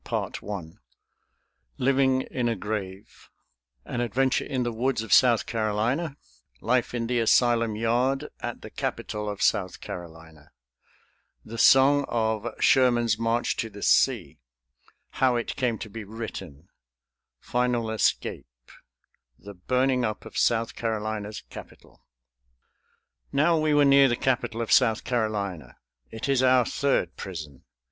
[0.03, 0.73] CHAPTER XIII
[1.77, 3.29] Living in a grave
[3.85, 6.17] An adventure in the woods of South Carolina
[6.59, 10.49] Life in the asylum yard at the capital of South Carolina
[11.45, 14.39] The song of "Sherman's March to the Sea"
[15.21, 16.69] How it came to be written
[17.39, 18.47] Final escape
[19.37, 22.01] The burning up of South Carolina's capital.
[23.31, 25.77] Now we were near the capital of South Carolina.
[26.09, 27.65] It is our third prison.